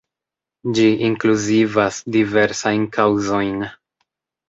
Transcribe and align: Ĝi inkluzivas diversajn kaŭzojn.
Ĝi 0.77 0.85
inkluzivas 1.09 2.01
diversajn 2.17 2.91
kaŭzojn. 2.99 3.65